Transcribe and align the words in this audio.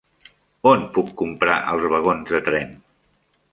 On 0.69 0.85
puc 0.95 1.11
comprar 1.21 1.59
els 1.75 1.87
vagons 1.93 2.35
de 2.37 2.43
tren? 2.51 2.75